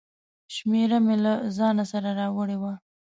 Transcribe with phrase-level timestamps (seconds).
[0.55, 2.73] شمېره مې له ځانه سره راوړې وه.